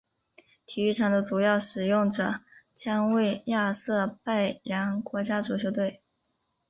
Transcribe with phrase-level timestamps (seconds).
[0.65, 2.39] 体育场的主要使用者
[2.73, 6.01] 将为亚塞拜然国家足球队。